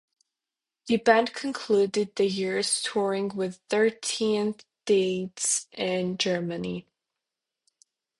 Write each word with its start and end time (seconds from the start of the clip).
The 0.87 0.97
band 0.97 1.31
concluded 1.31 2.15
the 2.15 2.25
year's 2.25 2.81
touring 2.81 3.35
with 3.35 3.59
thirteen 3.69 4.55
dates 4.83 5.67
in 5.73 6.17
Germany. 6.17 6.87